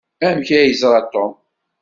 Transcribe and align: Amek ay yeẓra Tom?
Amek 0.27 0.49
ay 0.57 0.65
yeẓra 0.69 1.01
Tom? 1.11 1.31